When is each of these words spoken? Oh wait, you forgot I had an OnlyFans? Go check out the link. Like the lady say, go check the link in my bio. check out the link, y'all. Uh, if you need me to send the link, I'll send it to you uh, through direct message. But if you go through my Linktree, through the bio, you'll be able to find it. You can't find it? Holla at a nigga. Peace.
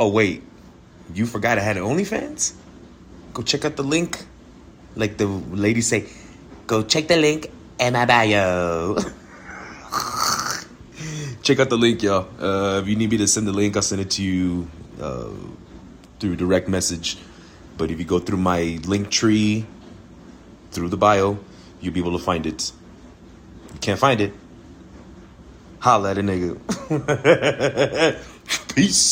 Oh 0.00 0.08
wait, 0.08 0.42
you 1.12 1.26
forgot 1.26 1.58
I 1.58 1.60
had 1.60 1.76
an 1.76 1.82
OnlyFans? 1.82 2.54
Go 3.34 3.42
check 3.42 3.66
out 3.66 3.76
the 3.76 3.82
link. 3.82 4.24
Like 4.96 5.18
the 5.18 5.26
lady 5.26 5.82
say, 5.82 6.06
go 6.66 6.82
check 6.82 7.06
the 7.06 7.18
link 7.18 7.52
in 7.78 7.92
my 7.92 8.06
bio. 8.06 8.96
check 11.42 11.60
out 11.60 11.68
the 11.68 11.76
link, 11.76 12.02
y'all. 12.02 12.26
Uh, 12.40 12.80
if 12.80 12.88
you 12.88 12.96
need 12.96 13.10
me 13.10 13.18
to 13.18 13.28
send 13.28 13.46
the 13.46 13.52
link, 13.52 13.76
I'll 13.76 13.82
send 13.82 14.00
it 14.00 14.10
to 14.12 14.22
you 14.22 14.70
uh, 14.98 15.28
through 16.18 16.36
direct 16.36 16.66
message. 16.66 17.18
But 17.76 17.90
if 17.90 17.98
you 17.98 18.06
go 18.06 18.20
through 18.20 18.38
my 18.38 18.78
Linktree, 18.80 19.66
through 20.70 20.88
the 20.88 20.96
bio, 20.96 21.38
you'll 21.82 21.92
be 21.92 22.00
able 22.00 22.16
to 22.16 22.24
find 22.24 22.46
it. 22.46 22.72
You 23.74 23.80
can't 23.80 24.00
find 24.00 24.18
it? 24.22 24.32
Holla 25.80 26.12
at 26.12 26.18
a 26.18 26.22
nigga. 26.22 26.56
Peace. 28.74 29.10